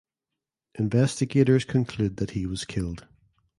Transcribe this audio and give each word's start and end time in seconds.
Investigators 0.73 1.63
conclude 1.63 2.17
that 2.17 2.31
he 2.31 2.47
was 2.47 2.65
killed. 2.65 3.07